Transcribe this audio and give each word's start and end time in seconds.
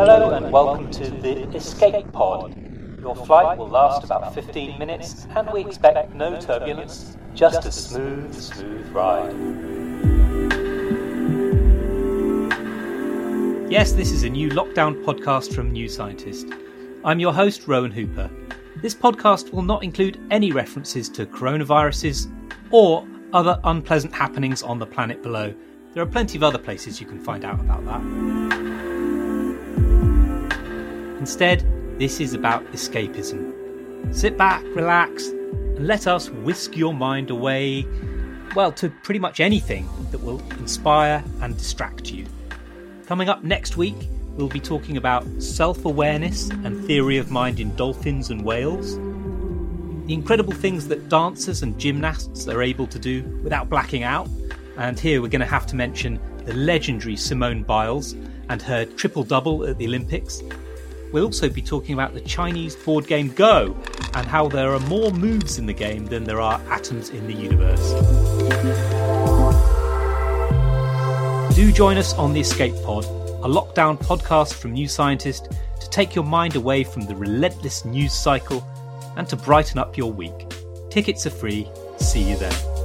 Hello 0.00 0.30
and 0.30 0.50
welcome 0.50 0.90
to 0.92 1.10
the 1.10 1.42
Escape 1.54 2.10
Pod. 2.10 2.56
Your 3.02 3.14
flight 3.14 3.58
will 3.58 3.68
last 3.68 4.02
about 4.02 4.34
15 4.34 4.78
minutes 4.78 5.26
and 5.36 5.46
we 5.52 5.60
expect 5.60 6.14
no 6.14 6.40
turbulence, 6.40 7.18
just 7.34 7.66
a 7.66 7.70
smooth, 7.70 8.32
smooth 8.32 8.88
ride. 8.92 9.30
Yes, 13.70 13.92
this 13.92 14.10
is 14.10 14.22
a 14.22 14.30
new 14.30 14.48
lockdown 14.48 15.04
podcast 15.04 15.54
from 15.54 15.70
New 15.70 15.86
Scientist. 15.86 16.46
I'm 17.04 17.20
your 17.20 17.34
host, 17.34 17.68
Rowan 17.68 17.90
Hooper. 17.90 18.30
This 18.76 18.94
podcast 18.94 19.52
will 19.52 19.64
not 19.64 19.84
include 19.84 20.18
any 20.30 20.50
references 20.50 21.10
to 21.10 21.26
coronaviruses 21.26 22.32
or 22.70 23.06
other 23.34 23.60
unpleasant 23.64 24.14
happenings 24.14 24.62
on 24.62 24.78
the 24.78 24.86
planet 24.86 25.22
below. 25.22 25.54
There 25.92 26.02
are 26.02 26.06
plenty 26.06 26.38
of 26.38 26.42
other 26.42 26.56
places 26.56 27.02
you 27.02 27.06
can 27.06 27.20
find 27.20 27.44
out 27.44 27.60
about 27.60 27.84
that. 27.84 28.89
Instead, 31.20 31.64
this 31.98 32.18
is 32.20 32.34
about 32.34 32.64
escapism. 32.72 33.54
Sit 34.14 34.36
back, 34.36 34.64
relax, 34.74 35.28
and 35.28 35.86
let 35.86 36.06
us 36.06 36.30
whisk 36.30 36.76
your 36.76 36.92
mind 36.92 37.30
away, 37.30 37.86
well, 38.56 38.72
to 38.72 38.90
pretty 39.04 39.20
much 39.20 39.38
anything 39.38 39.88
that 40.10 40.18
will 40.18 40.40
inspire 40.58 41.22
and 41.40 41.56
distract 41.56 42.10
you. 42.10 42.26
Coming 43.06 43.28
up 43.28 43.44
next 43.44 43.76
week, 43.76 44.08
we'll 44.36 44.48
be 44.48 44.58
talking 44.58 44.96
about 44.96 45.24
self 45.40 45.84
awareness 45.84 46.50
and 46.50 46.84
theory 46.86 47.18
of 47.18 47.30
mind 47.30 47.60
in 47.60 47.76
dolphins 47.76 48.30
and 48.30 48.44
whales, 48.44 48.96
the 50.06 50.14
incredible 50.14 50.54
things 50.54 50.88
that 50.88 51.08
dancers 51.08 51.62
and 51.62 51.78
gymnasts 51.78 52.48
are 52.48 52.62
able 52.62 52.88
to 52.88 52.98
do 52.98 53.22
without 53.44 53.68
blacking 53.68 54.02
out 54.02 54.28
and 54.80 54.98
here 54.98 55.20
we're 55.20 55.28
going 55.28 55.40
to 55.40 55.46
have 55.46 55.66
to 55.66 55.76
mention 55.76 56.18
the 56.46 56.54
legendary 56.54 57.14
Simone 57.14 57.62
Biles 57.62 58.14
and 58.48 58.62
her 58.62 58.86
triple 58.86 59.22
double 59.22 59.66
at 59.66 59.76
the 59.76 59.86
Olympics. 59.86 60.42
We'll 61.12 61.24
also 61.24 61.48
be 61.48 61.62
talking 61.62 61.94
about 61.94 62.14
the 62.14 62.20
Chinese 62.20 62.76
board 62.76 63.06
game 63.06 63.28
Go 63.30 63.76
and 64.14 64.26
how 64.26 64.48
there 64.48 64.72
are 64.72 64.80
more 64.80 65.10
moves 65.10 65.58
in 65.58 65.66
the 65.66 65.72
game 65.72 66.06
than 66.06 66.24
there 66.24 66.40
are 66.40 66.60
atoms 66.68 67.10
in 67.10 67.26
the 67.26 67.32
universe. 67.32 67.90
Do 71.54 71.72
join 71.72 71.96
us 71.96 72.14
on 72.14 72.32
the 72.32 72.40
Escape 72.40 72.74
Pod, 72.84 73.04
a 73.04 73.48
lockdown 73.48 73.98
podcast 73.98 74.54
from 74.54 74.72
New 74.72 74.88
Scientist 74.88 75.48
to 75.80 75.90
take 75.90 76.14
your 76.14 76.24
mind 76.24 76.56
away 76.56 76.84
from 76.84 77.02
the 77.02 77.14
relentless 77.14 77.84
news 77.84 78.12
cycle 78.12 78.64
and 79.16 79.28
to 79.28 79.36
brighten 79.36 79.78
up 79.78 79.96
your 79.96 80.12
week. 80.12 80.48
Tickets 80.90 81.26
are 81.26 81.30
free. 81.30 81.68
See 81.98 82.22
you 82.22 82.36
there. 82.36 82.79